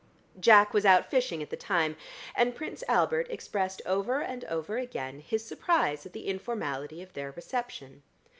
[0.39, 1.95] Jack was out fishing at the time,
[2.33, 7.29] and Prince Albert expressed over and over again his surprise at the informality of their
[7.33, 8.01] reception.